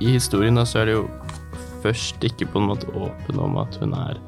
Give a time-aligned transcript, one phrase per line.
[0.00, 1.06] i historien så er det jo
[1.84, 4.20] først ikke på en måte åpen om at hun er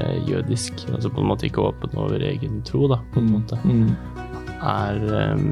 [0.00, 0.84] eh, jødisk.
[0.92, 3.58] Altså på en måte ikke åpen over egen tro, da, på en måte.
[3.64, 3.92] Mm.
[4.58, 5.44] Er eh,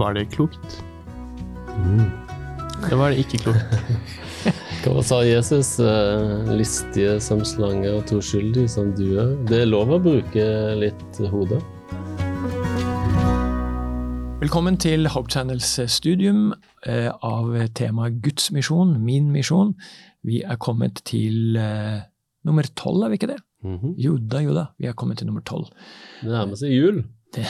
[0.00, 0.80] Var det klokt?
[2.88, 3.76] Det var det ikke klokt.
[4.84, 5.74] Hva sa Jesus?
[5.84, 9.34] Eh, listige som slange og troskyldig som due.
[9.48, 10.46] Det er lov å bruke
[10.80, 11.60] litt hode.
[14.40, 16.54] Velkommen til Hope Channels studium
[16.88, 19.74] eh, av temaet Guds misjon, min misjon.
[20.24, 22.00] Vi er kommet til uh,
[22.48, 23.36] nummer tolv, er vi ikke det?
[23.66, 23.92] Mhm.
[24.00, 25.68] Jo da, jo da, vi er kommet til nummer tolv.
[26.22, 27.02] Det nærmer seg jul.
[27.36, 27.44] Det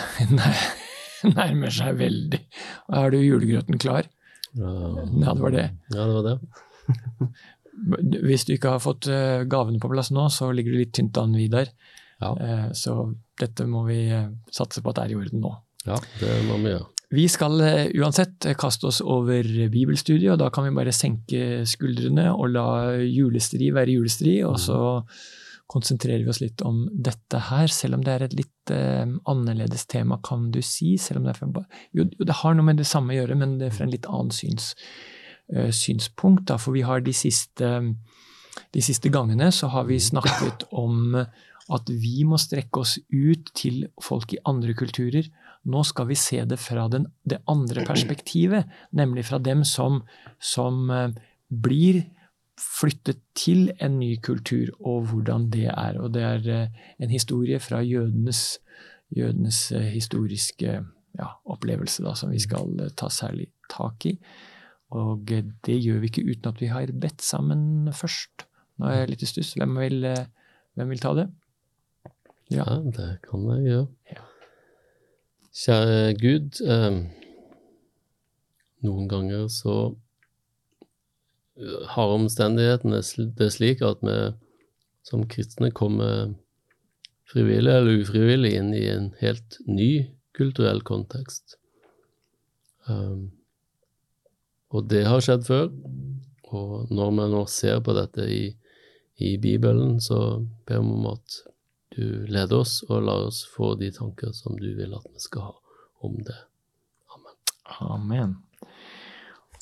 [1.38, 2.42] nærmer seg veldig.
[2.98, 4.10] Er du julegrøten klar?
[4.58, 5.68] Ja, Ja, det var det.
[5.94, 6.36] ja, det var det.
[8.26, 11.22] Hvis du ikke har fått eh, gavene på plass nå, så ligger du litt tynt
[11.22, 11.70] an, Vidar.
[12.20, 12.34] Ja.
[12.76, 14.02] Så dette må vi
[14.52, 15.54] satse på at er i orden nå.
[15.86, 16.88] Ja, det vi gjøre.
[17.10, 21.64] Vi skal eh, uansett eh, kaste oss over bibelstudiet, og da kan vi bare senke
[21.66, 22.66] skuldrene og la
[23.02, 24.78] julestri være julestri, og så
[25.70, 29.86] konsentrerer vi oss litt om dette her, selv om det er et litt eh, annerledes
[29.90, 30.96] tema, kan du si.
[31.02, 31.66] Selv om det, er fra,
[31.98, 34.08] jo, det har noe med det samme å gjøre, men det er fra en litt
[34.10, 34.72] annen syns,
[35.54, 36.46] uh, synspunkt.
[36.50, 37.70] Da, for vi har de siste,
[38.74, 41.14] de siste gangene så har vi snakket om
[41.70, 45.30] at vi må strekke oss ut til folk i andre kulturer.
[45.68, 50.00] Nå skal vi se det fra den, det andre perspektivet, nemlig fra dem som,
[50.40, 51.10] som eh,
[51.48, 52.06] blir
[52.60, 55.98] flyttet til en ny kultur, og hvordan det er.
[56.00, 58.60] Og det er eh, en historie fra jødenes,
[59.16, 60.78] jødenes eh, historiske
[61.18, 64.16] ja, opplevelse da, som vi skal ta særlig tak i.
[64.96, 68.48] Og det gjør vi ikke uten at vi har bedt sammen først.
[68.80, 69.52] Nå er jeg litt i stuss.
[69.60, 70.08] Hvem, vil,
[70.74, 71.28] hvem vil ta det?
[72.50, 72.64] Ja.
[72.64, 73.86] Ja, det kan jeg gjøre.
[74.10, 74.29] Ja.
[75.50, 77.00] Kjære Gud, eh,
[78.86, 79.74] noen ganger så
[81.58, 83.00] eh, har omstendighetene
[83.38, 84.14] det slik at vi
[85.02, 86.36] som kristne kommer
[87.30, 89.90] frivillig eller ufrivillig inn i en helt ny
[90.38, 91.58] kulturell kontekst.
[92.86, 93.30] Um,
[94.70, 95.68] og det har skjedd før,
[96.54, 98.44] og når vi nå ser på dette i,
[99.18, 101.42] i Bibelen, så ber vi om at
[101.96, 105.48] du leder oss og la oss få de tanker som du vil at vi skal
[105.48, 105.56] ha
[106.06, 106.38] om det.
[107.16, 107.36] Amen.
[107.90, 108.34] Amen.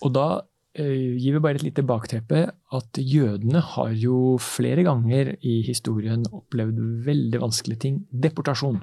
[0.05, 0.27] Og da
[0.79, 2.45] eh, gir vi bare et lite bakteppe
[2.79, 6.79] at jødene har jo flere ganger i historien opplevd
[7.09, 8.01] veldig vanskelige ting.
[8.13, 8.83] Deportasjon.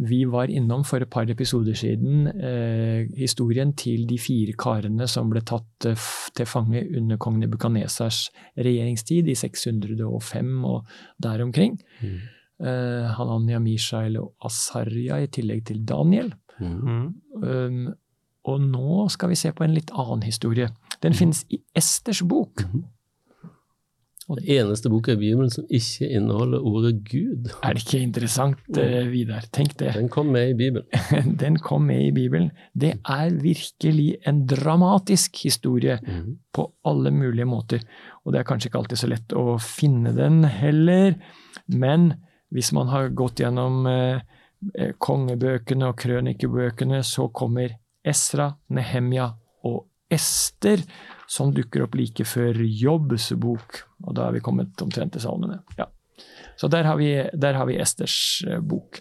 [0.00, 5.28] Vi var innom for et par episoder siden eh, historien til de fire karene som
[5.30, 8.24] ble tatt eh, til fange under kong Nebukadnesars
[8.56, 10.88] regjeringstid i 605 og
[11.22, 11.76] der omkring.
[12.00, 12.16] Mm.
[12.62, 16.32] Eh, Hananya, Mishael og Asarja i tillegg til Daniel.
[16.62, 17.12] Mm.
[17.42, 17.84] Um,
[18.48, 20.70] og nå skal vi se på en litt annen historie.
[21.02, 22.64] Den finnes i Esters bok.
[24.28, 27.50] Det eneste boka i Bibelen som ikke inneholder ordet Gud.
[27.62, 29.46] Er det ikke interessant, eh, Vidar?
[29.54, 29.94] Tenk det.
[29.96, 30.86] Den kom med i Bibelen.
[31.42, 32.50] Den kom med i Bibelen.
[32.72, 36.36] Det er virkelig en dramatisk historie mm.
[36.54, 37.82] på alle mulige måter.
[38.22, 41.16] Og det er kanskje ikke alltid så lett å finne den heller,
[41.66, 42.12] men
[42.52, 44.20] hvis man har gått gjennom eh,
[44.76, 49.32] eh, kongebøkene og krønikebøkene, så kommer Esra, Nehemja
[49.68, 50.82] og Ester,
[51.30, 53.82] som dukker opp like før Jobbs bok.
[54.06, 55.62] Og da er vi kommet omtrent til salmene.
[55.78, 55.88] Ja.
[56.56, 59.00] Så der har vi, der har vi Esters eh, bok.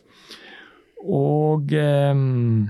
[1.02, 2.70] Og um,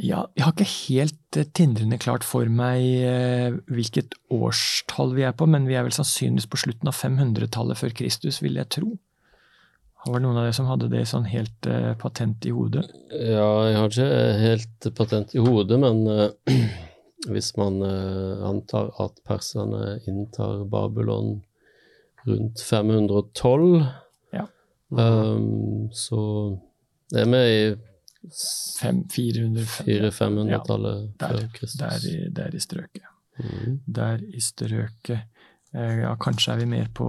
[0.00, 5.36] ja, jeg har ikke helt eh, tindrende klart for meg eh, hvilket årstall vi er
[5.36, 8.96] på, men vi er vel sannsynligvis på slutten av 500-tallet før Kristus, vil jeg tro.
[10.06, 12.84] Var det noen av dere som hadde det sånn helt eh, patent i hodet?
[13.10, 14.10] Ja, jeg har ikke
[14.42, 16.56] helt patent i hodet, men eh,
[17.32, 21.40] hvis man eh, antar at perserne inntar Babylon
[22.26, 23.84] rundt 512,
[24.34, 24.46] Ja.
[24.90, 26.20] um, så
[27.14, 27.76] er vi i
[28.26, 31.78] 400 fem- 400-500-tallet ja, før Kristus.
[31.80, 33.06] der, i, der i strøket.
[33.38, 33.76] Mhm.
[33.86, 35.20] Der i strøket.
[35.74, 37.06] Eh, Ja, kanskje er vi mer på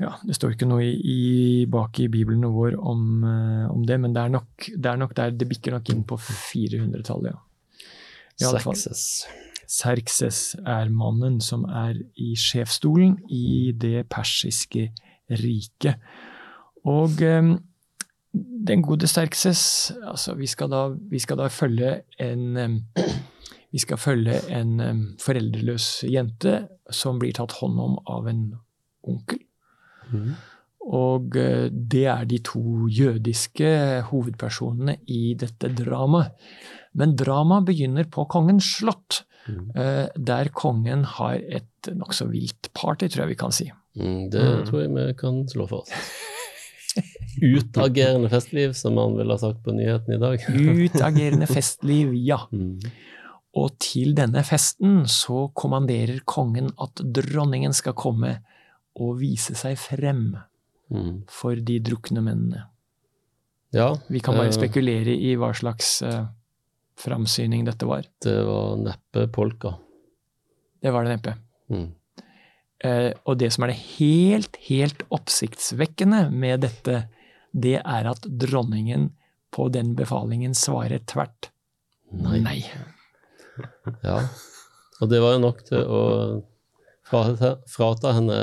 [0.00, 1.20] Ja, det står ikke noe i, i,
[1.68, 5.14] bak i Bibelen vår om, eh, om det, men det er, nok, det er nok
[5.18, 7.40] der det bikker nok inn på 400-tallet, ja.
[8.40, 8.78] I alle fall.
[9.70, 14.88] Serkses er mannen som er i sjefsstolen i det persiske
[15.38, 16.00] riket.
[16.88, 17.52] Og eh,
[18.70, 23.12] den gode Serkses altså vi skal, da, vi skal da følge en eh,
[23.70, 26.56] Vi skal følge en eh, foreldreløs jente
[26.90, 28.42] som blir tatt hånd om av en
[29.06, 29.44] onkel.
[30.90, 36.32] Og eh, det er de to jødiske hovedpersonene i dette dramaet.
[36.94, 39.70] Men dramaet begynner på kongens slott, Mm.
[39.74, 43.70] eh, der kongen har et nokså vilt party, tror jeg vi kan si.
[43.96, 44.64] Mm, det Mm.
[44.68, 45.92] tror jeg vi kan slå fast.
[47.40, 50.44] Utagerende festliv, som han ville ha sagt på nyheten i dag.
[50.84, 52.40] Utagerende festliv, ja.
[52.52, 52.80] Mm.
[53.58, 58.36] Og til denne festen så kommanderer kongen at dronningen skal komme
[58.96, 60.30] og vise seg frem
[60.90, 61.20] Mm.
[61.30, 62.64] for de drukne mennene.
[63.70, 66.24] Ja, Vi kan bare eh, spekulere i hva slags uh,
[66.98, 68.02] framsyning dette var.
[68.20, 69.76] det var neppe polka.
[70.82, 71.36] Det var det neppe.
[71.70, 71.86] Mm.
[72.82, 77.04] Eh, og det som er det helt, helt oppsiktsvekkende med dette,
[77.54, 79.12] det er at dronningen
[79.54, 81.52] på den befalingen svarer tvert
[82.10, 82.40] Nei.
[82.42, 82.58] nei.
[84.02, 84.24] Ja.
[85.00, 86.02] Og det var jo nok til å
[87.10, 88.40] frata, frata henne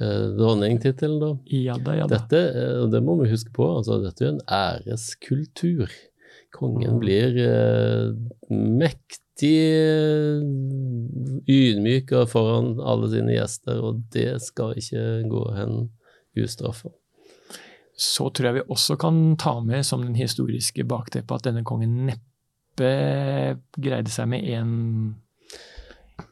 [0.00, 1.32] eh, dronningtittelen, da.
[1.46, 2.16] Ja da, ja da.
[2.18, 5.92] Dette, eh, og det må vi huske på, altså dette er en æreskultur.
[6.52, 7.00] Kongen Mm.
[7.00, 8.12] blir eh,
[8.52, 10.42] mektig eh,
[11.48, 15.86] ydmyka foran alle sine gjester, og det skal ikke gå hen
[16.36, 16.92] ustraffa.
[17.96, 22.06] Så tror jeg vi også kan ta med som den historiske bakteppet at denne kongen
[22.08, 22.92] neppe
[23.76, 24.70] greide seg med én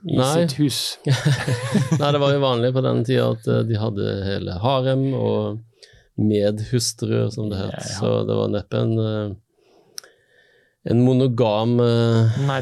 [0.05, 0.29] i Nei.
[0.35, 0.99] sitt hus.
[2.01, 5.61] Nei, det var jo vanlig på den tida at eh, de hadde hele harem og
[6.21, 7.75] medhustruer, som det het.
[7.75, 7.97] Ja, ja.
[7.99, 10.07] Så det var neppe en, eh,
[10.93, 12.61] en monogam eh, Nei,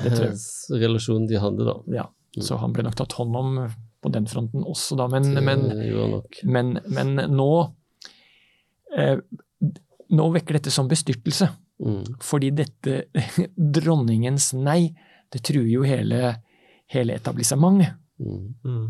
[0.74, 1.76] relasjon de hadde, da.
[1.94, 2.08] Ja,
[2.42, 3.60] så han ble nok tatt hånd om
[4.02, 5.08] på den fronten også, da.
[5.10, 5.64] Men, men,
[6.44, 7.50] men, men nå
[8.96, 9.18] eh,
[10.08, 11.50] Nå vekker dette som bestyrtelse.
[11.84, 12.14] Mm.
[12.24, 12.94] Fordi dette
[13.76, 14.94] dronningens nei,
[15.28, 16.38] det truer jo hele,
[16.94, 17.94] hele etablissementet.
[18.18, 18.42] Mm.
[18.64, 18.84] Mm.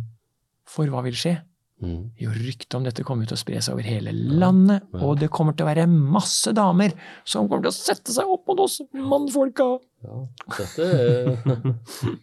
[0.68, 1.36] For hva vil skje?
[1.78, 2.08] Mm.
[2.18, 4.98] Jo, ryktet om dette kommer til å spre seg over hele landet, Ja.
[5.06, 6.90] og det kommer til å være masse damer
[7.22, 9.68] som kommer til å sette seg opp mot oss mannfolka.
[10.02, 10.16] Ja,
[10.56, 11.28] dette er,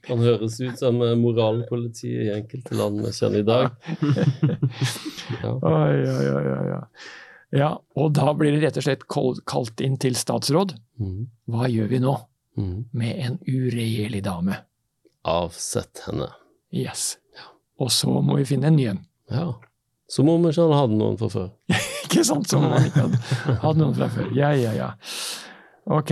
[0.03, 3.71] kan høres ut som eh, moralpolitiet i enkelte land vi kjenner i dag.
[5.41, 5.55] Ja.
[5.57, 6.81] Oi, oi, oi, oi.
[7.55, 10.75] Ja, og da blir det rett og slett kalt inn til statsråd.
[11.49, 12.13] Hva gjør vi nå
[12.59, 14.59] med en uregjerlig dame?
[15.25, 16.29] Avsett henne.
[16.75, 17.15] Yes.
[17.81, 19.01] Og så må vi finne en ny en.
[19.31, 19.47] Ja.
[20.11, 21.47] Som om ikke han hadde noen fra før.
[22.05, 23.17] Ikke sant, som om vi ikke hadde,
[23.63, 24.27] hadde noen fra før.
[24.37, 24.91] Ja, ja, ja.
[25.91, 26.11] Ok.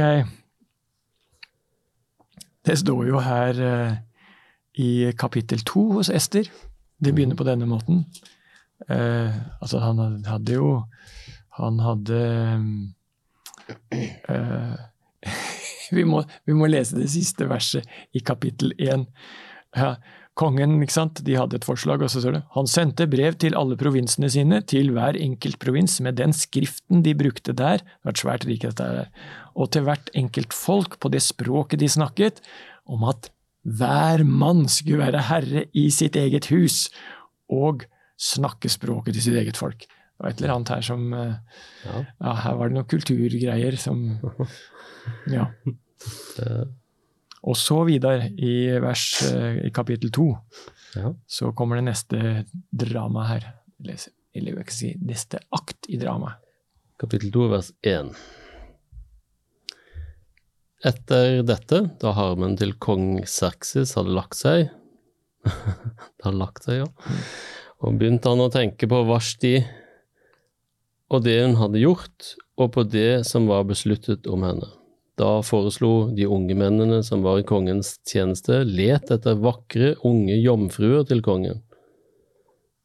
[2.65, 3.93] Det står jo her uh,
[4.81, 6.49] i kapittel to hos Ester.
[6.99, 8.01] Det begynner på denne måten.
[8.89, 9.31] Uh,
[9.61, 10.73] altså, han hadde jo
[11.61, 12.19] Han hadde
[13.93, 14.73] eh,
[15.97, 19.07] vi, må, vi må lese det siste verset i kapittel én.
[19.77, 19.95] Ja,
[20.37, 23.57] kongen, ikke sant, de hadde et forslag, og så står det Han sendte brev til
[23.57, 28.15] alle provinsene sine, til hver enkelt provins, med den skriften de brukte der, det var
[28.15, 29.09] et svært rike dette her,
[29.53, 32.41] og til hvert enkelt folk på det språket de snakket,
[32.89, 33.31] om at
[33.63, 36.87] hver mann skulle være herre i sitt eget hus,
[37.51, 37.85] og
[38.19, 39.85] snakke språket til sitt eget folk.
[39.87, 42.01] Det var et eller annet her som eh, Ja.
[42.21, 44.03] Ja, her var det noen kulturgreier som
[45.35, 45.49] Ja.
[47.43, 50.29] Og så videre, i vers eh, i kapittel to,
[50.95, 51.11] ja.
[51.27, 53.49] så kommer det neste drama her.
[53.81, 56.39] Eller, eller jeg kan si neste akt i dramaet.
[57.01, 58.13] Kapittel 2, vers 1.
[60.87, 64.67] Etter dette, da harmen til kong Serksis hadde lagt seg
[65.47, 67.17] Det hadde lagt seg, ja.
[67.83, 69.57] Og begynte han å tenke på Vashti
[71.13, 74.69] og det hun hadde gjort, og på det som var besluttet om henne.
[75.19, 81.05] Da foreslo de unge mennene som var i kongens tjeneste, let etter vakre, unge jomfruer
[81.05, 81.61] til kongen.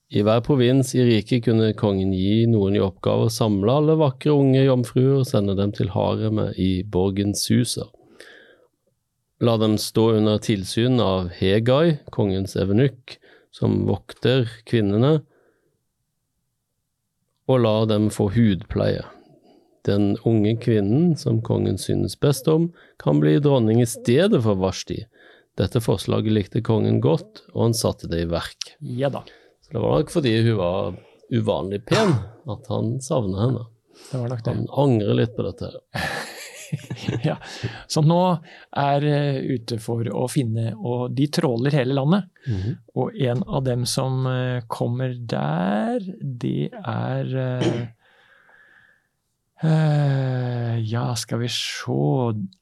[0.09, 4.33] I hver provins i riket kunne kongen gi noen i oppgave å samle alle vakre
[4.33, 7.89] unge jomfruer og sende dem til haremet i borgens huser.
[9.45, 13.19] La dem stå under tilsyn av Hegai, kongens evenukk,
[13.55, 15.21] som vokter kvinnene,
[17.49, 19.05] og la dem få hudpleie.
[19.88, 22.68] Den unge kvinnen som kongen synes best om,
[23.00, 25.00] kan bli dronning i stedet for Vashti.
[25.57, 28.75] Dette forslaget likte kongen godt, og han satte det i verk.
[28.85, 29.25] Ja da,
[29.64, 30.99] Så det var nok fordi hun var
[31.33, 32.14] uvanlig pen
[32.49, 33.64] at han savna henne.
[34.11, 34.54] det var nok det.
[34.54, 35.73] Han angrer litt på dette.
[37.28, 37.38] ja.
[37.88, 38.21] Så nå
[38.76, 42.28] er eh, ute for å finne Og de tråler hele landet.
[42.95, 47.33] Og en av dem som eh, kommer der, det er
[49.62, 51.99] eh, Ja, skal vi se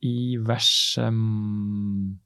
[0.02, 2.18] I vers um,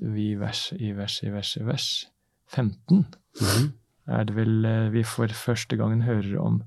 [0.00, 2.08] i vers, i vers, i vers, i vers
[2.48, 3.06] 15.
[3.40, 3.72] Mhm.
[4.08, 6.62] er det vel uh, vi for første gangen hører om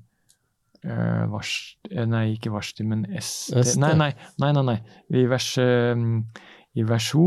[0.84, 3.04] uh, vars, Nei, ikke Varsti, men.
[3.16, 3.64] Ester.
[3.80, 4.78] Nei, nei, nei, nei, nei.
[5.10, 5.96] I vers, eh,
[6.74, 7.24] i vers 2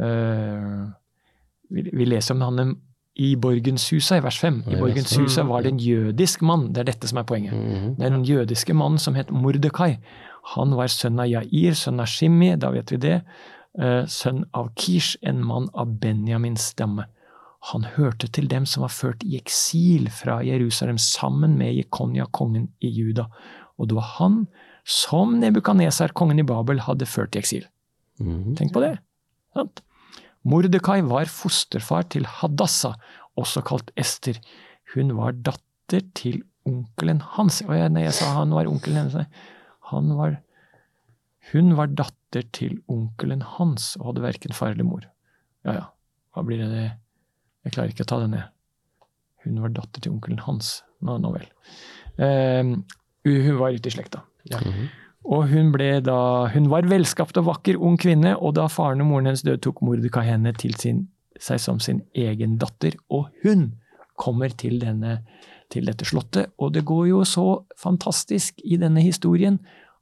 [0.00, 0.80] eh,
[1.72, 2.76] vi, vi leser om han
[3.16, 4.62] i Borgenshusa i vers 5.
[4.66, 6.72] I Borgenshusa var det en jødisk mann.
[6.72, 7.52] Det er dette som er poenget.
[7.52, 9.98] Den Det er en jødiske mannen som het Mordekai.
[10.56, 13.22] Han var sønn av Jair, sønn av Shimi, da vet vi det.
[13.78, 17.06] eh, Sønn av Kish, en mann av Benjamins stamme.
[17.72, 22.68] Han hørte til dem som var ført i eksil fra Jerusalem sammen med Jekonia, kongen
[22.82, 23.28] i Juda.
[23.78, 24.46] Og det var han
[24.84, 27.64] som Nebukaneser, kongen i Babel, hadde ført i eksil.
[28.20, 28.56] Mhm.
[28.56, 28.98] Tenk på det.
[29.54, 29.80] Sant?
[30.48, 32.96] Mordekai var fosterfar til Hadassah,
[33.38, 34.38] også kalt Ester.
[34.94, 37.60] Hun var datter til onkelen hans.
[37.66, 39.44] Og jeg, nei, jeg sa han var onkelen hennes,
[39.92, 40.40] han var
[41.52, 45.02] Hun var datter til onkelen hans og hadde verken far eller mor.
[45.66, 45.86] Ja ja,
[46.32, 48.46] hva blir det Jeg klarer ikke å ta det ned.
[49.42, 50.80] Hun var datter til onkelen hans.
[51.02, 51.48] Nå, nå vel.
[52.22, 52.62] Eh,
[53.26, 54.22] hun var ute i slekta.
[54.50, 54.86] Mhm.
[55.24, 55.70] Og hun
[56.02, 59.60] da Hun var velskapt og vakker ung kvinne, og da faren og moren hennes døde,
[59.62, 63.74] tok Mordekai henne til sin, seg som sin egen datter, og hun
[64.18, 65.22] kommer til, denne,
[65.70, 66.52] til dette slottet.
[66.58, 69.60] Og det går jo så fantastisk i denne historien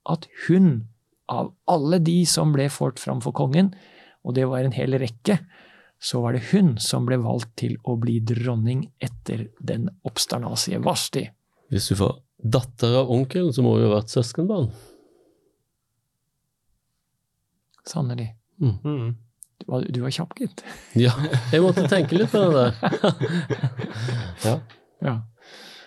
[0.09, 0.89] at hun,
[1.29, 3.75] av alle de som ble ført fram for kongen,
[4.25, 5.39] og det var en hel rekke,
[6.01, 11.27] så var det hun som ble valgt til å bli dronning etter den oppstarnasige Vashti.
[11.71, 14.71] Hvis du får datter av onkelen, så må hun jo ha vært søskenbarn.
[17.89, 18.35] Sannelig.
[18.61, 19.17] Mm.
[19.61, 20.63] Du var, du var kjapp, gitt.
[21.07, 21.13] Ja,
[21.53, 22.75] jeg måtte tenke litt på det der.
[24.49, 24.55] ja.
[25.05, 25.15] Ja.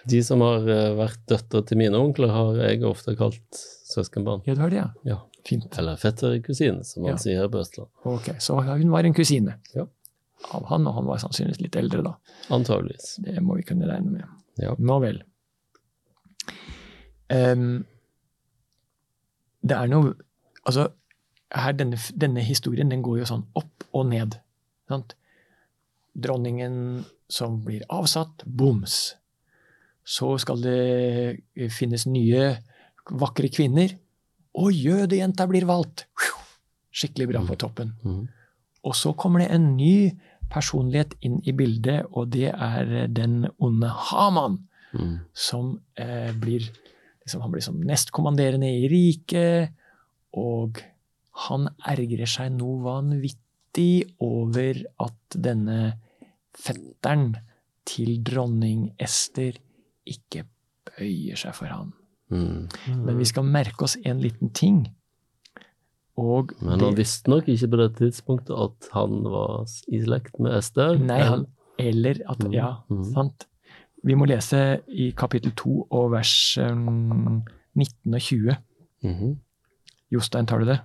[0.10, 3.60] De som har eh, vært døtre til mine onkler, har jeg ofte kalt
[3.94, 4.42] søskenbarn.
[4.50, 4.90] Ja, du har det, ja.
[5.08, 5.20] Ja.
[5.48, 5.76] Fint.
[5.80, 7.20] Eller fetterkusine, som man Ja.
[7.20, 7.90] sier her på Østland.
[8.08, 9.86] Ok, Så hun var en kusine Ja.
[10.52, 12.14] av han, og han var sannsynligvis litt eldre da.
[12.50, 13.18] Antageligvis.
[13.26, 14.24] Det må vi kunne regne med.
[14.60, 14.76] Ja.
[14.80, 15.22] Nå vel.
[17.34, 17.86] Um,
[19.64, 20.14] det er noe
[20.68, 20.90] Altså,
[21.54, 24.40] her, denne, denne historien den går jo sånn opp og ned.
[24.90, 25.16] Sant?
[26.14, 29.16] Dronningen som blir avsatt, boms.
[30.06, 32.58] Så skal det finnes nye
[33.10, 33.96] vakre kvinner.
[34.60, 36.06] Og jødejenta blir valgt!
[36.94, 37.96] Skikkelig bra på toppen.
[38.04, 38.28] Mhm.
[38.84, 40.12] Og så kommer det en ny
[40.52, 44.60] personlighet inn i bildet, og det er den onde Haman,
[44.94, 45.20] Mhm.
[45.34, 46.60] som eh, blir
[47.26, 49.72] liksom, Han blir som nestkommanderende i riket,
[50.34, 50.84] og
[51.34, 55.96] han ergrer seg noe vanvittig over at denne
[56.54, 57.34] fetteren
[57.90, 59.58] til dronning Ester
[60.08, 60.46] ikke
[60.88, 61.94] bøyer seg for han.
[62.34, 62.68] Mm.
[63.06, 64.86] Men vi skal merke oss en liten ting.
[66.20, 70.40] Og Men han det- visste nok ikke på det tidspunktet at han var i slekt
[70.40, 70.98] med Ester.
[70.98, 71.48] Nei, han,
[71.80, 72.54] eller at mm.
[72.54, 73.04] Ja, mm.
[73.14, 73.48] sant.
[74.04, 78.58] Vi må lese i kapittel 2 og vers um, 19 og 20.
[79.04, 79.36] -hmm.
[80.12, 80.80] Jostein, tar du det?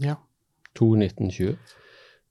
[0.00, 0.18] Ja.
[0.78, 1.56] 2.1920.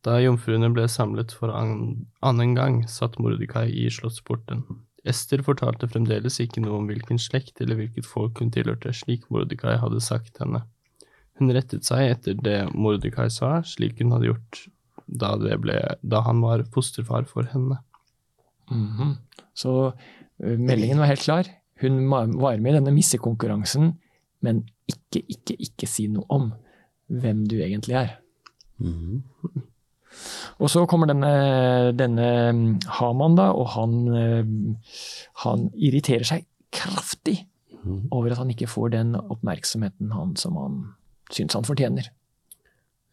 [0.03, 4.65] Da jomfruene ble samlet for an annen gang, satt Mordekai i slottsporten.
[5.07, 9.77] Ester fortalte fremdeles ikke noe om hvilken slekt eller hvilket folk hun tilhørte, slik Mordekai
[9.79, 10.63] hadde sagt henne.
[11.39, 14.63] Hun rettet seg etter det Mordekai sa, slik hun hadde gjort
[15.07, 17.79] da, det ble, da han var fosterfar for henne.
[18.71, 19.17] Mhm.
[19.53, 21.49] Så uh, meldingen var helt klar.
[21.83, 22.27] Hun var
[22.59, 23.91] med i denne missekonkurransen,
[24.43, 26.51] men ikke, ikke, ikke si noe om
[27.21, 28.17] hvem du egentlig er.
[28.81, 29.21] Mm.
[30.61, 31.33] Og så kommer denne,
[31.97, 32.65] denne mm,
[32.99, 34.97] Haman, da, og han, eh,
[35.45, 37.39] han irriterer seg kraftig
[37.81, 38.09] mm.
[38.11, 40.83] over at han ikke får den oppmerksomheten han som han
[41.33, 42.11] syns han fortjener.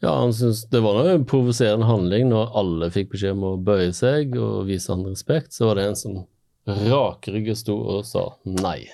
[0.00, 3.92] Ja, han syns det var en provoserende handling når alle fikk beskjed om å bøye
[3.96, 5.52] seg og vise han respekt.
[5.56, 6.22] Så var det en som
[6.68, 8.88] rakrygget sto og sa nei.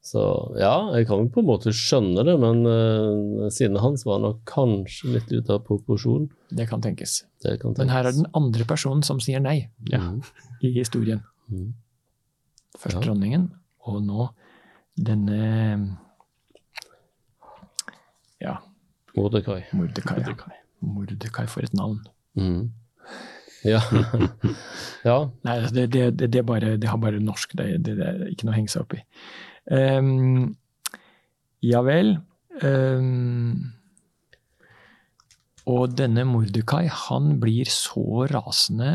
[0.00, 0.20] Så
[0.56, 5.10] ja, jeg kan på en måte skjønne det, men uh, sinnet hans var nok kanskje
[5.18, 6.30] litt ute av proporsjon.
[6.56, 7.18] Det kan tenkes.
[7.44, 10.00] Det kan Men her er den andre personen som sier nei Ja.
[10.00, 10.22] mm.
[10.64, 11.20] i historien.
[11.52, 11.74] Mm.
[12.78, 13.02] Først Ja.
[13.04, 13.50] dronningen,
[13.84, 14.30] og nå
[14.96, 15.98] denne
[18.40, 18.56] Ja,
[19.16, 19.64] Mordekai.
[19.76, 20.20] Mordekai.
[20.24, 20.34] Ja.
[20.80, 22.00] Mordekai, for et navn.
[22.38, 22.70] Mm.
[23.68, 23.80] Ja.
[25.04, 25.16] ja.
[25.44, 28.54] Nei, det, det, det, bare, det har bare norsk, det, det, det er ikke noe
[28.54, 29.02] å henge seg opp i.
[29.70, 30.56] Ehm,
[31.62, 32.16] ja vel.
[32.60, 33.70] Um,
[35.70, 38.92] og denne Mordekai, han blir så rasende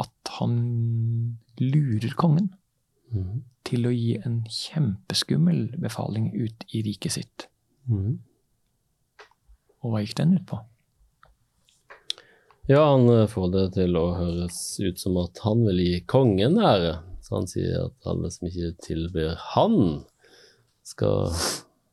[0.00, 0.58] at han
[1.60, 2.50] lurer kongen
[3.12, 3.40] mm.
[3.68, 7.46] til å gi en kjempeskummel befaling ut i riket sitt.
[7.88, 8.18] Mm.
[9.82, 10.60] Og hva gikk den ut på?
[12.70, 17.00] Ja, han får det til å høres ut som at han vil gi kongen ære.
[17.32, 20.02] Så han sier at alle som ikke tilber han,
[20.84, 21.30] skal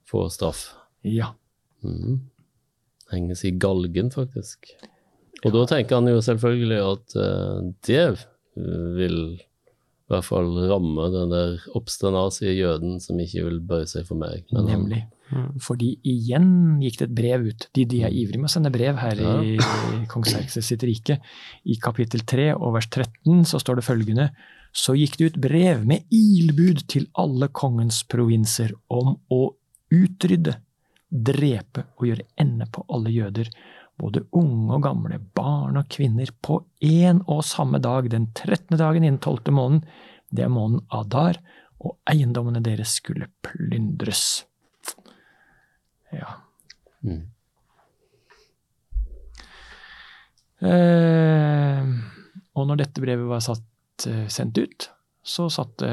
[0.10, 0.66] få straff.
[1.08, 1.30] Ja.
[1.86, 2.26] Mm.
[3.14, 4.74] Henges i galgen, faktisk.
[5.46, 8.04] Og da tenker han jo selvfølgelig at uh, det
[8.98, 14.20] vil i hvert fall ramme den der obsternasige jøden som ikke vil bøye seg for
[14.20, 14.44] meg.
[14.52, 15.06] Men Nemlig.
[15.30, 15.56] Mm.
[15.64, 16.50] Fordi igjen
[16.82, 17.70] gikk det et brev ut.
[17.78, 21.22] De, de er ivrige med å sende brev her i, i kong Serkses sitt rike.
[21.64, 24.32] I kapittel 3 og vers 13 så står det følgende
[24.72, 29.42] Så gikk det ut brev med ilbud til alle kongens provinser om å
[29.94, 30.56] utrydde,
[31.10, 33.50] drepe og gjøre ende på alle jøder,
[34.00, 38.78] både unge og gamle, barn og kvinner, på én og samme dag, den 13.
[38.78, 39.50] dagen innen 12.
[39.52, 39.82] måneden,
[40.30, 41.42] det er måneden Adar,
[41.80, 44.46] og eiendommene deres skulle plyndres.
[46.14, 46.38] Ja.
[47.02, 47.26] Mm.
[50.60, 51.92] Eh,
[52.60, 53.64] og når dette brevet var satt,
[54.08, 54.90] eh, sendt ut,
[55.24, 55.90] så satte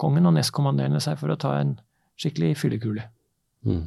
[0.00, 1.76] kongen og nestkommanderende seg for å ta en
[2.18, 3.04] skikkelig fyllekule.
[3.66, 3.84] Mm.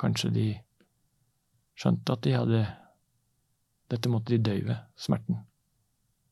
[0.00, 0.46] Kanskje de
[1.78, 2.64] skjønte at de hadde
[3.92, 5.42] Dette måtte de døyve smerten.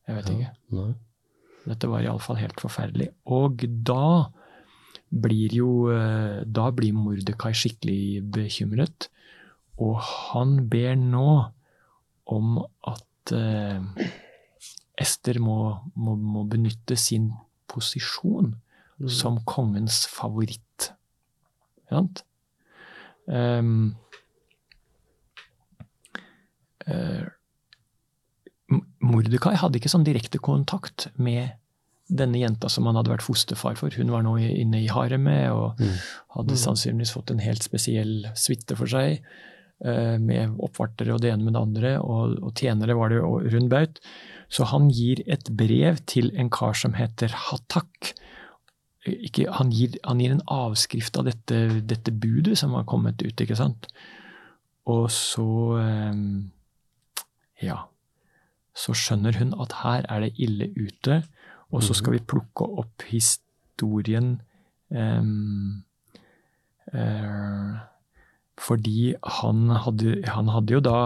[0.07, 0.33] Jeg vet Ja.
[0.33, 0.51] ikke.
[0.75, 0.93] Nei.
[1.67, 3.11] Dette var iallfall helt forferdelig.
[3.29, 4.31] Og da
[5.13, 9.07] blir jo eh, Da blir Mordekai skikkelig bekymret.
[9.79, 11.51] Og han ber nå
[12.25, 12.57] om
[12.89, 13.79] at eh,
[15.01, 17.31] Ester må, må, må benytte sin
[17.71, 18.53] posisjon
[19.09, 20.91] som kongens favoritt.
[21.89, 22.21] Sant?
[23.25, 23.95] Um,
[26.87, 27.25] uh,
[29.03, 31.57] Mordekai hadde ikke sånn direkte kontakt med
[32.13, 33.93] denne jenta som han hadde vært fosterfar for.
[33.95, 35.97] Hun var nå inne i haremet og Mm.
[36.37, 39.21] hadde sannsynligvis fått en helt spesiell suite for seg.
[39.85, 43.51] eh, Med oppvartere og det ene med det andre, og, og tjenere var det rundt
[43.53, 43.99] rund baut.
[44.53, 48.13] Så han gir et brev til en kar som heter Hatak.
[49.03, 53.33] Ikke, han, gir, han gir en avskrift av dette, dette budet som har kommet ut,
[53.33, 53.89] ikke sant.
[54.89, 55.47] Og så
[55.81, 56.21] eh,
[57.63, 57.85] Ja.
[58.73, 61.19] Så skjønner hun at her er det ille ute,
[61.69, 64.39] og så skal vi plukke opp historien
[64.89, 65.83] um,
[66.89, 67.77] uh,
[68.57, 70.97] Fordi han hadde, han hadde jo da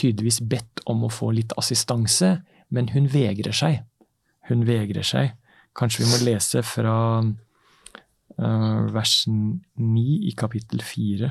[0.00, 2.38] tydeligvis bedt om å få litt assistanse,
[2.74, 3.82] men hun vegrer seg.
[4.48, 5.32] Hun vegrer seg.
[5.78, 11.30] Kanskje vi må lese fra uh, vers 9 i kapittel 4.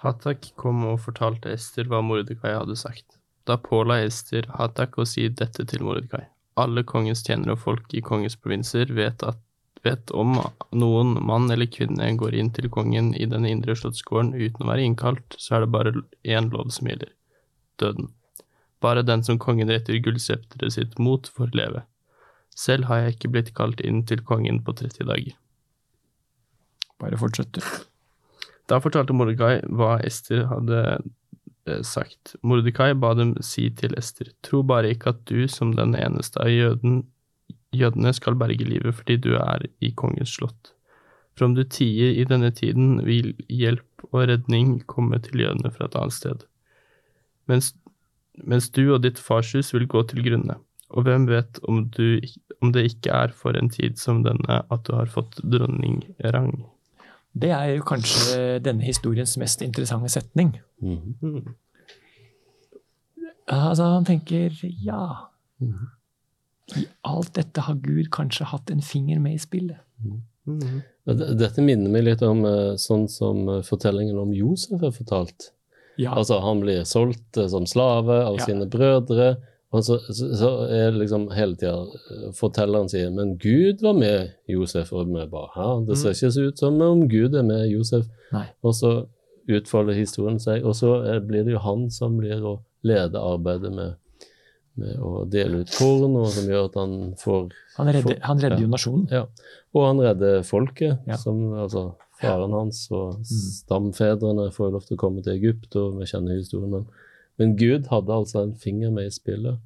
[0.00, 3.18] Hattak kom og fortalte Ester hva Mordekai hadde sagt.
[3.48, 6.24] Da påla Ester Hattak å si dette til Mordekai.
[6.60, 9.40] Alle kongens tjenere og folk i kongens provinser vet, at,
[9.84, 10.38] vet om
[10.76, 14.86] noen mann eller kvinne går inn til kongen i den indre slottsgården uten å være
[14.88, 15.94] innkalt, så er det bare
[16.24, 17.12] én lov som gjelder–
[17.80, 18.10] døden.
[18.80, 21.84] Bare den som kongen retter gullsepteret sitt mot, får leve.
[22.56, 25.36] Selv har jeg ikke blitt kalt inn til kongen på 30 dager.
[27.00, 27.60] Bare fortsett.
[28.68, 30.80] Da fortalte Mordekai hva Ester hadde
[31.66, 32.36] eh, sagt.
[32.46, 36.52] Mordekai ba dem si til Ester, tro bare ikke at du som den eneste av
[36.52, 37.02] jøden,
[37.74, 40.74] jødene skal berge livet fordi du er i kongens slott.
[41.38, 45.86] For om du tier i denne tiden, vil hjelp og redning komme til jødene fra
[45.88, 46.42] et annet sted.
[47.50, 47.72] Mens,
[48.44, 50.58] mens du og ditt farshus vil gå til grunne.
[50.90, 52.20] Og hvem vet om, du,
[52.60, 56.64] om det ikke er for en tid som denne at du har fått dronningrang.
[57.32, 60.58] Det er jo kanskje denne historiens mest interessante setning.
[60.82, 61.54] Mm -hmm.
[63.46, 65.86] Altså, han tenker ja, Mhm.
[66.76, 69.76] i alt dette har Gud kanskje hatt en finger med i spillet.
[70.04, 70.20] Mm.
[70.46, 70.82] -hmm.
[71.38, 75.52] Dette minner meg litt om eh, sånn som eh, fortellingen om Josef er fortalt.
[75.98, 78.44] Ja, Altså, han blir solgt eh, som slave av Ja.
[78.46, 79.36] sine brødre,
[79.72, 84.32] og så, så, så er liksom hele tida eh, fortelleren sier Men Gud var med
[84.50, 87.68] Josef, og vi bare Hæ, det ser ikke så ut som om Gud er med
[87.70, 88.06] Josef.
[88.32, 88.46] Nei.
[88.62, 89.06] Og så
[89.50, 93.72] utfolder historien seg, og så er, blir det jo han som blir å lede arbeidet
[93.74, 93.96] med,
[94.78, 98.56] med å dele ut korn, og som gjør at han får han redder, han redder
[98.58, 98.62] ja.
[98.62, 99.08] jo nasjonen.
[99.10, 99.24] Ja.
[99.74, 101.16] Og han redder folket, Ja.
[101.18, 106.00] som altså faren hans og stamfedrene får jo lov til å komme til Egypt, og
[106.00, 106.74] vi kjenner historien.
[106.74, 106.86] Men,
[107.40, 109.60] men Gud hadde altså en finger med i spillet.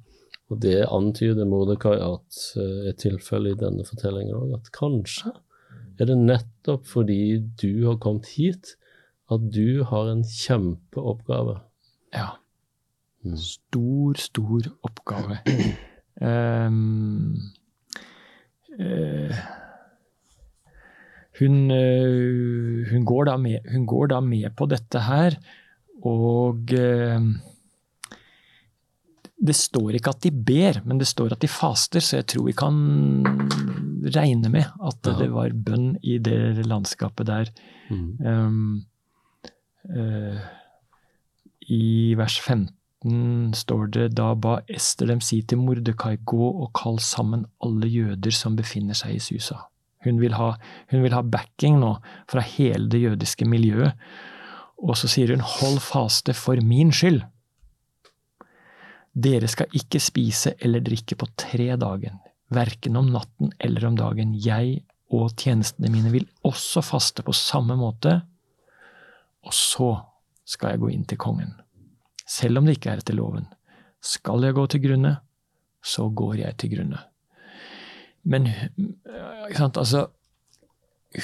[0.53, 5.33] Og det antyder Mordekai at uh, er tilfellet i denne fortellingen òg, at kanskje
[5.99, 8.75] er det nettopp fordi du har kommet hit,
[9.31, 11.57] at du har en kjempeoppgave.
[12.13, 12.35] Ja.
[13.25, 13.37] Mm.
[13.41, 15.39] Stor, stor oppgave.
[16.21, 17.39] Um,
[18.79, 19.39] eh,
[21.39, 25.35] hun, eh, hun, går da med, hun går da med på dette her,
[26.05, 27.19] og eh,
[29.45, 32.47] det står ikke at de ber, men det står at de faster, så jeg tror
[32.47, 32.77] vi kan
[34.15, 35.17] regne med at Ja.
[35.19, 37.51] det var bønn i det landskapet der.
[37.89, 38.17] Mm.
[38.25, 38.85] Um,
[39.89, 40.39] uh,
[41.67, 46.99] I vers 15 står det da ba Ester dem si til Mordekai gå og kall
[46.99, 49.67] sammen alle jøder som befinner seg i Susa.
[50.05, 50.53] Hun vil ha,
[50.91, 51.95] hun vil ha backing nå
[52.31, 53.97] fra hele det jødiske miljøet.
[54.85, 57.23] Og så sier hun hold faste for min skyld.
[59.15, 62.17] Dere skal ikke spise eller drikke på tre dager,
[62.51, 64.33] verken om natten eller om dagen.
[64.35, 64.81] Jeg
[65.15, 68.17] og tjenestene mine vil også faste på samme måte,
[69.45, 69.91] og så
[70.45, 71.53] skal jeg gå inn til kongen.
[72.27, 73.47] Selv om det ikke er etter loven.
[74.03, 75.15] Skal jeg gå til grunne,
[75.85, 76.99] så går jeg til grunne.
[78.25, 80.07] Men ikke sant, altså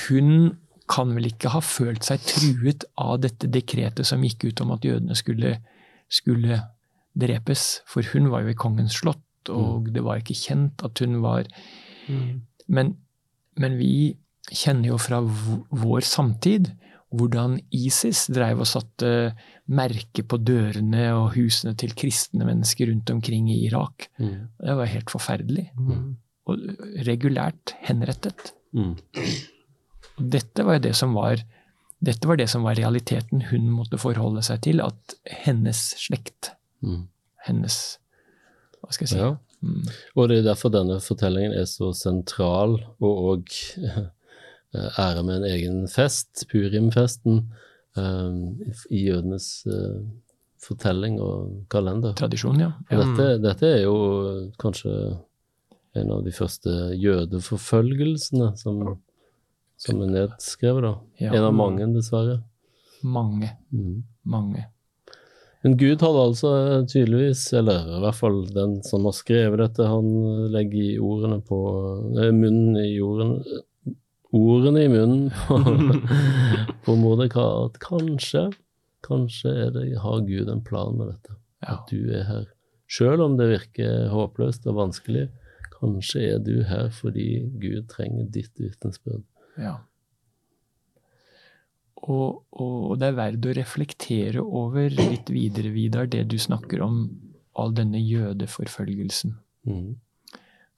[0.08, 0.58] Hun
[0.92, 4.86] kan vel ikke ha følt seg truet av dette dekretet som gikk ut om at
[4.86, 5.58] jødene skulle,
[6.12, 6.62] skulle
[7.18, 11.22] drepes, for hun var jo i kongens slott, og det var ikke kjent at hun
[11.24, 11.48] var
[12.10, 12.42] Mm.
[12.68, 12.88] men,
[13.62, 14.18] men vi
[14.50, 16.72] kjenner jo fra vår samtid
[17.12, 19.12] hvordan ISIS dreiv og satte
[19.72, 24.08] merke på dørene og husene til kristne mennesker rundt omkring i Irak.
[24.18, 24.48] Mm.
[24.64, 25.68] Det var helt forferdelig.
[25.78, 26.16] Mm.
[26.52, 28.52] Og regulært henrettet.
[28.76, 28.94] Mm.
[30.32, 31.42] Dette var det som var
[32.02, 37.04] dette var det som var realiteten hun måtte forholde seg til, at hennes slekt, Mm.
[37.46, 37.76] hennes
[38.82, 39.18] Hva skal jeg si?
[39.20, 39.36] Ja.
[39.62, 39.84] Mm,
[40.18, 43.54] Og det er derfor denne fortellingen er så sentral, og òg
[44.74, 47.52] ære med en egen fest, Purimfesten,
[47.98, 48.34] eh,
[48.90, 50.02] i jødenes eh,
[50.66, 52.16] fortelling og kalender.
[52.18, 52.72] tradisjon, ja.
[52.90, 53.04] Ja.
[53.04, 53.96] dette, dette er jo
[54.58, 55.20] kanskje
[55.96, 56.70] en av de første
[57.02, 58.82] jødeforfølgelsene som,
[59.82, 60.94] som er nedskrevet, da.
[61.20, 61.34] Ja.
[61.36, 62.42] En av mange, dessverre.
[63.04, 64.04] Mange, Mm.
[64.26, 64.68] mange.
[65.64, 66.52] Men Gud hadde altså
[66.90, 70.08] tydeligvis, eller i hvert fall den som har skrevet dette, han
[70.54, 71.60] legger i ordene på
[72.18, 73.44] eh, munnen i ordene
[74.32, 75.58] Ordene i munnen på,
[76.86, 78.46] på Mordecai at kanskje,
[79.04, 81.36] kanskje er det, har Gud en plan med dette.
[81.66, 81.74] Ja.
[81.74, 82.46] At du er her.
[82.88, 85.26] Selv om det virker håpløst og vanskelig,
[85.82, 87.28] kanskje er du her fordi
[87.62, 89.26] Gud trenger ditt vitnesbyrd.
[89.60, 89.80] Ja.
[92.02, 97.04] Og, og det er verdt å reflektere over litt videre, Vidar, det du snakker om,
[97.54, 99.36] all denne jødeforfølgelsen.
[99.68, 100.00] Mm.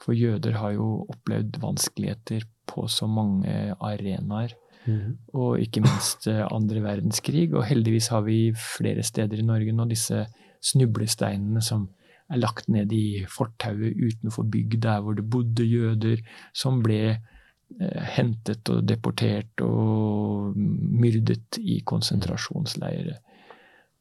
[0.04, 4.58] For jøder har jo opplevd vanskeligheter på så mange arenaer.
[4.84, 5.16] Mm.
[5.40, 7.54] Og ikke minst eh, andre verdenskrig.
[7.56, 10.26] Og heldigvis har vi flere steder i Norge nå disse
[10.64, 11.88] snublesteinene som
[12.32, 16.22] er lagt ned i fortauet utenfor bygg der hvor det bodde jøder,
[16.56, 23.20] som ble eh, hentet og deportert og myrdet i konsentrasjonsleirer.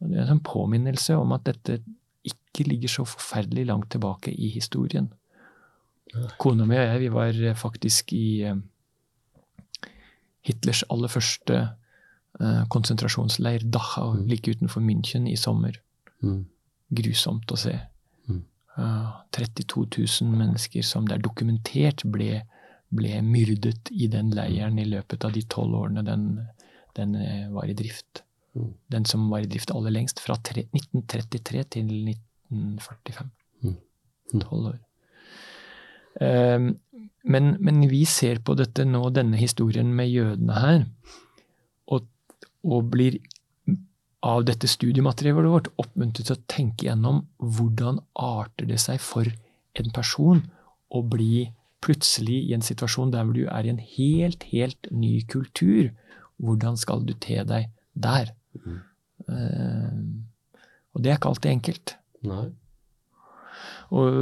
[0.03, 1.81] Det er en sånn påminnelse om at dette
[2.27, 5.11] ikke ligger så forferdelig langt tilbake i historien.
[6.39, 8.59] Kona mi og jeg vi var eh, faktisk i eh,
[10.47, 11.63] Hitlers aller første
[12.73, 14.27] konsentrasjonsleir, Dachau, Mm.
[14.27, 15.77] like utenfor München, i sommer.
[16.23, 16.47] Mm.
[16.91, 17.75] Grusomt å se.
[18.77, 18.85] Mm.
[18.85, 19.87] Eh, 32
[20.23, 22.43] 000 mennesker som det er dokumentert ble,
[22.93, 26.29] ble myrdet i den leiren i løpet av de tolv årene den,
[26.97, 28.25] den eh, var i drift.
[28.55, 28.73] Mm.
[28.93, 33.31] Den som var i drift aller lengst, fra tre, 1933 til 1945.
[33.63, 33.77] Mm.
[34.33, 34.41] Mm.
[34.41, 34.81] Tolv år.
[36.21, 36.75] Um,
[37.25, 40.83] men, men vi ser på dette nå, denne historien med jødene her,
[41.89, 42.09] og,
[42.67, 43.17] og blir
[44.23, 49.27] av dette studiematerialet vårt oppmuntret til å tenke gjennom hvordan arter det seg for
[49.79, 50.45] en person
[50.93, 51.49] å bli
[51.83, 55.91] plutselig i en situasjon der hvor du er i en helt, helt ny kultur.
[56.43, 58.31] Hvordan skal du te deg der?
[58.63, 58.81] Mm.
[59.27, 60.01] Uh,
[60.95, 61.97] og det er ikke alltid enkelt.
[62.29, 62.47] Nei.
[63.93, 64.17] Og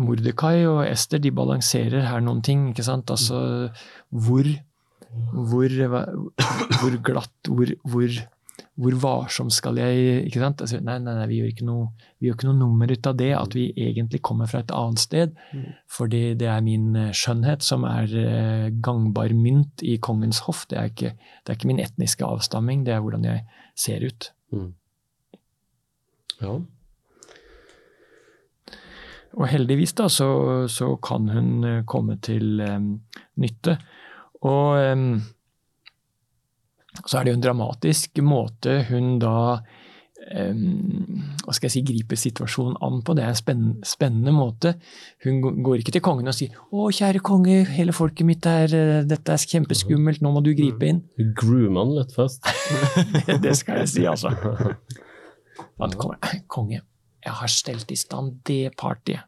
[0.00, 2.70] Mordekai og Ester de balanserer her noen ting.
[2.72, 3.12] ikke sant?
[3.12, 3.68] Altså
[4.08, 4.48] hvor
[5.32, 5.68] hvor,
[6.80, 8.14] hvor glatt, hvor, hvor,
[8.80, 10.62] hvor varsom skal jeg ikke sant?
[10.64, 13.16] Altså, nei, nei, nei, vi gjør, ikke noe, vi gjør ikke noe nummer ut av
[13.20, 15.34] det, at vi egentlig kommer fra et annet sted.
[15.92, 20.64] Fordi det er min eh, skjønnhet som er eh, gangbar mynt i kongens hoff.
[20.70, 23.44] Det er, ikke, det er ikke min etniske avstamming, det er hvordan jeg
[23.76, 24.30] ser ut.
[24.56, 24.70] Mm.
[26.40, 26.56] Ja.
[29.32, 30.30] Og heldigvis da, så,
[30.72, 32.94] så kan hun eh, komme til um,
[33.40, 33.76] nytte.
[34.48, 35.06] Og em,
[37.06, 39.62] så er det jo en dramatisk måte hun da
[40.22, 43.14] hva skal jeg si, griper situasjonen an på.
[43.18, 44.74] Det er en spennende, spennende måte.
[45.24, 49.02] Hun går ikke til kongen og sier 'Å, kjære konge, hele folket mitt er eh,
[49.02, 51.02] Dette er kjempeskummelt, nå må du gripe inn'.
[51.18, 52.46] Du groomer han litt først.
[53.42, 54.30] det skal jeg si, altså.
[55.82, 55.96] At
[56.46, 56.80] konge,
[57.24, 59.24] jeg har stelt i stand det partyet,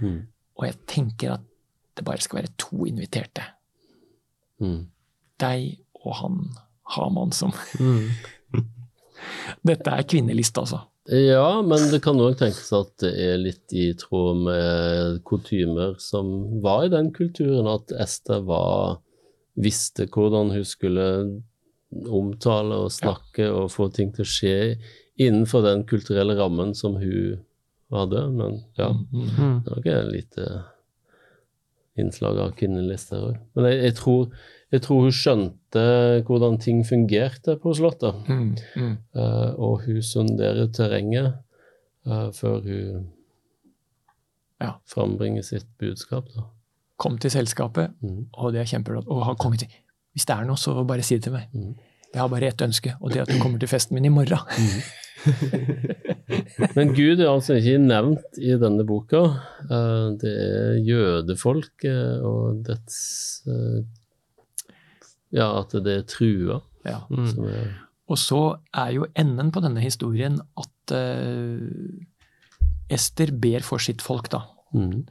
[0.00, 0.28] Mm.
[0.54, 1.40] og jeg tenker at
[1.96, 3.42] det bare skal være to inviterte.
[4.60, 4.86] Mm.
[5.40, 6.38] Deg og han
[6.94, 8.08] Haman som Mm.
[9.66, 10.84] Dette er kvinneliste, altså.
[11.08, 16.60] Ja, men det kan òg tenkes at det er litt i tråd med kutymer som
[16.62, 18.98] var i den kulturen, at Ester var,
[19.56, 21.06] visste hvordan hun skulle
[22.12, 24.56] omtale og snakke og få ting til å skje
[25.18, 27.40] innenfor den kulturelle rammen som hun
[27.90, 28.28] hadde.
[28.28, 29.28] Men ja, Mm.
[29.28, 29.64] -hmm.
[29.64, 30.62] det er nok et lite
[31.96, 33.38] innslag av kvinnelister òg.
[33.54, 34.28] Men jeg, jeg, tror,
[34.72, 35.82] jeg tror hun skjønte
[36.28, 38.14] hvordan ting fungerte på Slottet.
[38.28, 38.50] Mm.
[38.76, 38.96] Mm.
[39.16, 41.32] Uh, og hun sonderer terrenget
[42.06, 43.06] uh, før hun
[44.60, 44.72] Ja.
[44.90, 46.24] frambringer sitt budskap.
[46.34, 46.42] Da.
[46.98, 48.24] Kom til selskapet, mm.
[48.32, 49.04] og det er kjempebra.
[49.06, 49.70] Og har kongen sier
[50.16, 51.46] hvis det er noe, så bare si det til meg.
[51.54, 51.76] Mhm.
[52.08, 54.10] Jeg har bare ett ønske, og det er at du kommer til festen min i
[54.10, 54.40] morgen.
[56.76, 59.20] Men Gud er altså ikke nevnt i denne boka.
[59.68, 62.98] Eh, det er jødefolket og dets
[65.34, 67.02] Ja, at det er trua Ja.
[67.10, 67.44] Mm.
[67.44, 67.68] er
[68.08, 68.40] Og så
[68.72, 71.60] er jo enden på denne historien at uh,
[72.88, 74.46] Ester ber for sitt folk, da.
[74.72, 75.04] Mm.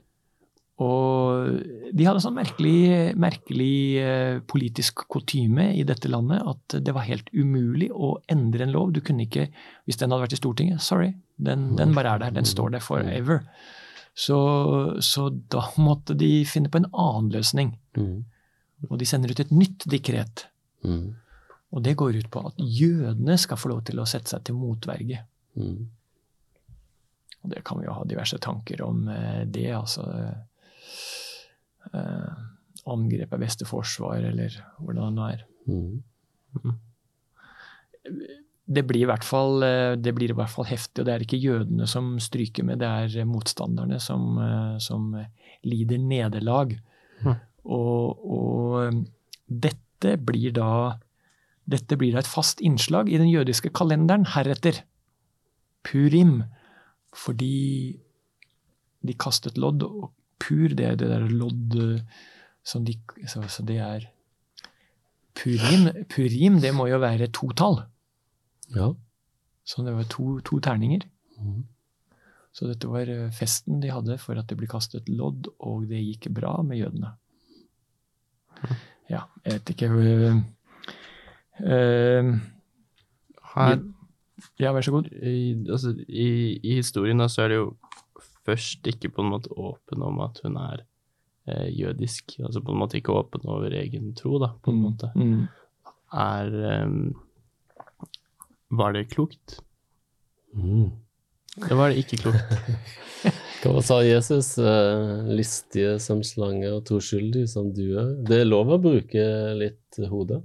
[0.81, 1.61] Og
[1.93, 7.29] de hadde sånn merkelig, merkelig uh, politisk kutyme i dette landet at det var helt
[7.33, 8.93] umulig å endre en lov.
[8.93, 9.49] Du kunne ikke,
[9.85, 12.33] Hvis den hadde vært i Stortinget, sorry, den, den bare er der.
[12.39, 13.43] Den står der forever.
[14.17, 14.37] Så,
[15.05, 17.75] så da måtte de finne på en annen løsning.
[17.97, 18.25] Mhm.
[18.85, 20.45] Og de sender ut et nytt dekret.
[20.85, 21.15] Mm.
[21.75, 24.57] Og det går ut på at jødene skal få lov til å sette seg til
[24.59, 25.23] motverge.
[25.57, 25.87] Mm.
[27.43, 30.05] Og det kan vi jo ha diverse tanker om eh, det, altså
[31.93, 32.45] eh,
[32.87, 35.41] Angrep er beste forsvar, eller hvordan det nå er.
[35.67, 36.75] Mm.
[38.67, 41.25] Det blir, i hvert fall, eh, det blir i hvert fall heftig, og det er
[41.25, 45.11] ikke jødene som stryker med, det er motstanderne som, eh, som
[45.67, 46.77] lider nederlag.
[47.23, 47.43] Mhm.
[47.67, 49.01] Og, og eh,
[49.47, 50.71] dette blir da
[51.67, 54.85] dette blir da et fast innslag i den jødiske kalenderen heretter.
[55.83, 56.45] Purim.
[57.17, 57.97] Fordi
[59.07, 62.21] de kastet lodd, og pur, det er det der lodd eh,
[62.63, 64.07] som de Så, så det er
[65.37, 67.83] Purim, purim, det må jo være totall.
[68.73, 68.89] Ja.
[69.63, 71.03] Så det var to, to terninger.
[71.37, 71.67] Mm.
[72.51, 76.01] Så dette var eh, festen de hadde for at det ble kastet lodd, og det
[76.01, 77.13] gikk bra med jødene.
[79.09, 80.35] Ja, jeg vet ikke uh,
[83.53, 83.77] Her,
[84.59, 85.07] Ja, vær så god.
[85.11, 87.69] i, altså, i, I historien da, så er det jo
[88.45, 90.83] først ikke på en måte åpen om at hun er
[91.47, 92.37] eh, jødisk.
[92.39, 95.11] Altså på en måte ikke åpen over egen tro, da, på en måte.
[95.15, 95.47] Mm.
[96.13, 97.15] Er um,
[98.69, 99.59] Var det klokt?
[100.53, 100.91] Mm.
[101.57, 102.41] Det var det ikke klokt.
[103.63, 104.53] Hva sa Jesus?
[104.61, 108.13] Eh, listige som slange og troskyldige som duer.
[108.27, 109.23] Det er lov å bruke
[109.57, 110.43] litt hodet?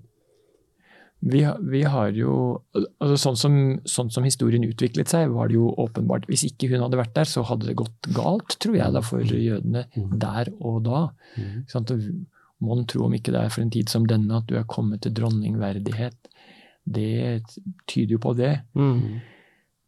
[1.23, 2.33] Vi, har- vi har jo
[2.75, 6.83] altså sånn, som, sånn som historien utviklet seg, var det jo åpenbart Hvis ikke hun
[6.83, 9.85] hadde vært der, så hadde det gått galt, tror jeg, da, for jødene
[10.19, 11.05] der og da.
[11.39, 11.67] Mhm.
[11.69, 12.27] Ikke
[12.63, 15.01] Mon tro om ikke det er for en tid som denne at du er kommet
[15.03, 16.15] til dronningverdighet.
[16.87, 17.43] Det
[17.91, 18.53] tyder jo på det.
[18.79, 19.21] Mm.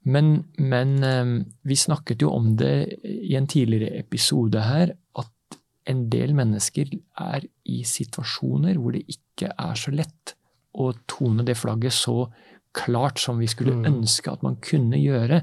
[0.05, 6.07] Men, men eh, vi snakket jo om det i en tidligere episode her, at en
[6.13, 6.91] del mennesker
[7.21, 10.35] er i situasjoner hvor det ikke er så lett
[10.75, 12.27] å tone det flagget så
[12.75, 13.85] klart som vi skulle Mm.
[13.93, 15.43] ønske at man kunne gjøre.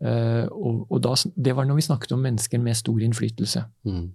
[0.00, 3.64] Eh, og, og da, det var når vi snakket om mennesker med stor innflytelse.
[3.84, 4.08] Mm.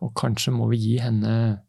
[0.00, 1.60] Og kanskje må vi gi henne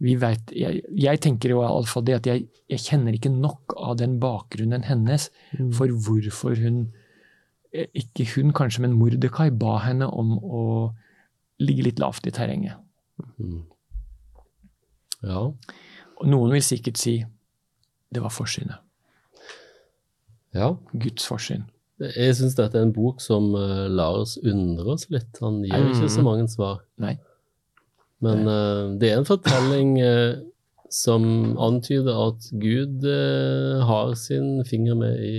[0.00, 3.98] vi vet, jeg, jeg tenker jo iallfall det at jeg, jeg kjenner ikke nok av
[4.00, 5.72] den bakgrunnen hennes Mm.
[5.76, 6.92] for hvorfor hun
[7.74, 10.62] eh, Ikke hun kanskje, men Mordekai ba henne om å
[11.60, 12.78] ligge litt lavt i terrenget.
[13.38, 13.64] Mm.
[15.22, 15.42] Ja.
[16.20, 17.18] Og noen vil sikkert si
[18.10, 18.78] det var forsynet.
[20.54, 20.72] ja.
[20.94, 21.66] Guds forsyn.
[22.00, 25.36] Jeg syns dette er en bok som eh, lar oss undre oss litt.
[25.44, 26.80] Han gir ikke så mange svar.
[26.98, 27.18] Nei.
[28.24, 30.38] Men uh, det er en fortelling uh,
[30.92, 31.24] som
[31.62, 35.36] antyder at Gud uh, har sin finger med i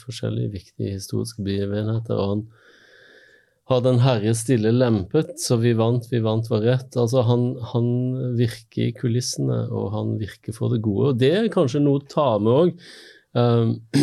[0.00, 2.16] forskjellige viktige historiske begivenheter.
[2.16, 2.44] Og han
[3.72, 6.96] har den herre stille lempet, så vi vant, vi vant var rett.
[7.00, 7.90] Altså han, han
[8.38, 11.12] virker i kulissene, og han virker for det gode.
[11.12, 12.74] Og det er kanskje noe å ta med òg.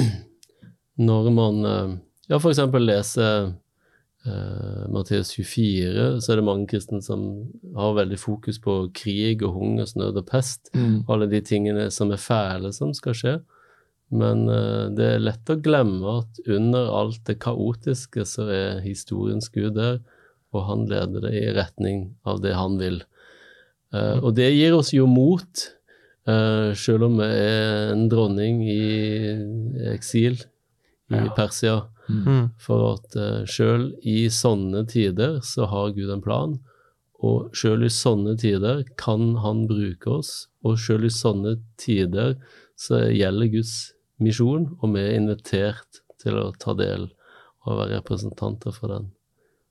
[1.01, 2.59] når man ja, f.eks.
[2.83, 3.53] leser
[4.27, 7.25] uh, Matteus 24, så er det mange kristne som
[7.77, 10.71] har veldig fokus på krig og hungersnød og pest.
[10.75, 11.03] Mm.
[11.11, 13.35] Alle de tingene som er fæle som skal skje.
[14.11, 19.47] Men uh, det er lett å glemme at under alt det kaotiske så er historiens
[19.53, 20.01] Gud der,
[20.51, 23.01] og han leder det i retning av det han vil.
[23.91, 25.65] Eh, og det gir oss jo mot,
[26.27, 28.81] eh, selv om vi er en dronning i
[29.91, 30.39] eksil
[31.11, 31.33] i Ja.
[31.35, 31.75] Persia.
[32.09, 32.49] Mm.
[32.59, 36.57] For at uh, sjøl i sånne tider så har Gud en plan,
[37.21, 42.35] og sjøl i sånne tider kan han bruke oss, og sjøl i sånne tider
[42.75, 43.75] så gjelder Guds
[44.19, 47.09] misjon, og vi er invitert til å ta del
[47.65, 49.11] og være representanter for den.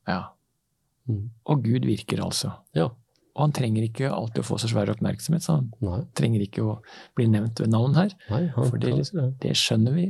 [0.09, 0.31] Ja.
[1.11, 1.31] Mm.
[1.51, 2.53] Og Gud virker altså.
[2.75, 2.89] Ja.
[3.35, 6.63] Og han trenger ikke alltid å få så svær oppmerksomhet, så han Nei, trenger ikke
[6.67, 6.79] å
[7.19, 8.11] bli nevnt ved navn her.
[8.31, 9.27] nei han For det- det.
[9.41, 10.07] Det skjønner vi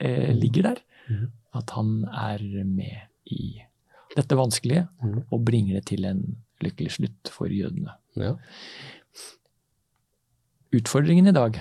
[0.00, 0.82] eh, ligger der.
[1.08, 1.28] Mm.
[1.54, 3.62] At han er med i
[4.16, 5.20] dette vanskelige, mm.
[5.30, 6.22] og bringer det til en
[6.62, 7.94] lykkelig slutt for jødene.
[8.16, 8.34] Ja.
[10.74, 11.60] Utfordringen i dag,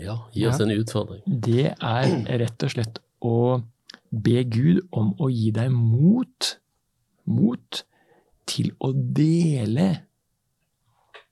[0.00, 1.22] ja, gi oss en utfordring.
[1.26, 3.60] det er rett og slett å
[4.10, 6.50] be Gud om å gi deg mot,
[7.30, 7.82] mot
[8.50, 9.90] til å dele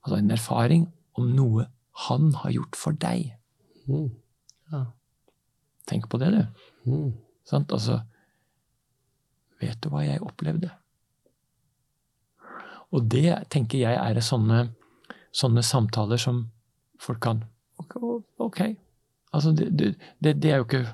[0.04, 0.86] altså en erfaring
[1.18, 1.66] om noe
[2.06, 3.34] han har gjort for deg.
[3.88, 4.12] Mm.
[4.72, 4.84] Ja.
[5.88, 6.90] Tenk på det, du.
[6.90, 7.12] Mm.
[7.48, 7.72] Sant?
[7.72, 8.02] Altså
[9.58, 10.70] Vet du hva jeg opplevde?
[12.94, 14.68] Og det tenker jeg er sånne,
[15.34, 16.44] sånne samtaler som
[17.02, 17.42] folk kan
[18.38, 18.60] Ok.
[19.32, 20.86] Altså, det, det, det, det er jo ikke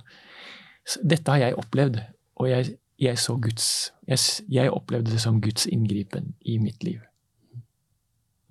[1.00, 2.00] Dette har jeg opplevd,
[2.36, 4.18] og jeg, jeg så Guds jeg,
[4.52, 7.00] jeg opplevde det som Guds inngripen i mitt liv.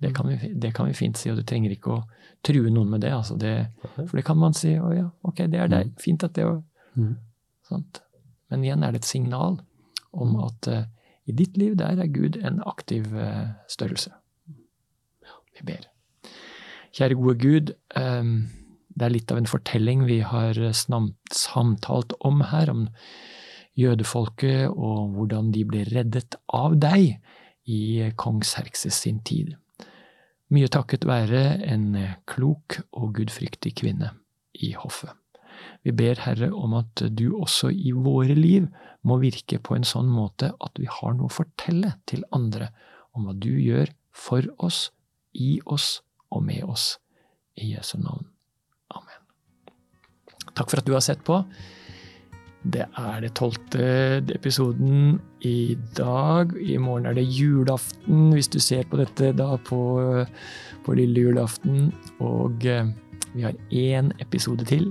[0.02, 2.00] Det kan, vi, det kan vi fint si, og du trenger ikke å
[2.44, 3.12] true noen med det.
[3.16, 3.54] Altså det
[3.96, 5.94] for det kan man si å ja, ok, det er deg.
[6.02, 6.62] Fint at det var
[6.94, 7.16] Mm.
[8.50, 9.56] Men igjen er det et signal
[10.14, 10.84] om at uh,
[11.26, 14.12] i ditt liv, der er Gud en aktiv uh, størrelse.
[15.58, 15.88] Vi ber.
[16.94, 18.50] Kjære gode Gud, Um,
[18.94, 22.88] det er litt av en fortelling vi har samtalt om her, om
[23.78, 27.16] jødefolket og hvordan de ble reddet av deg
[27.66, 29.56] i kong Serkses sin tid.
[30.54, 31.94] Mye takket være en
[32.30, 34.12] klok og gudfryktig kvinne
[34.62, 35.10] i hoffet.
[35.82, 38.68] Vi ber Herre om at du også i våre liv
[39.06, 42.70] må virke på en sånn måte at vi har noe å fortelle til andre
[43.14, 44.90] om hva du gjør for oss,
[45.34, 46.94] i oss og med oss.
[47.54, 48.26] I Jesu navn.
[48.94, 49.20] Amen.
[50.54, 51.36] Takk for at du har sett på.
[52.64, 53.86] Det er det tolvte
[54.32, 56.54] episoden i dag.
[56.56, 59.80] I morgen er det julaften, hvis du ser på dette da på,
[60.86, 61.90] på lille julaften.
[62.24, 62.88] Og eh,
[63.34, 64.88] vi har én episode til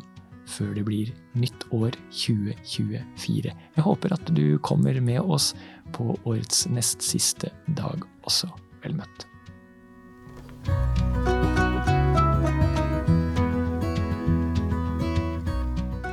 [0.53, 3.53] før det blir nytt år 2024.
[3.53, 5.53] Jeg håper at du kommer med oss
[5.95, 8.51] på årets nest siste dag også.
[8.83, 9.29] Vel møtt.